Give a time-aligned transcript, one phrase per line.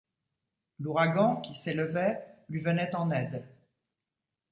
[0.79, 2.19] L’ouragan, qui s’élevait,
[2.49, 3.45] lui venait en aide.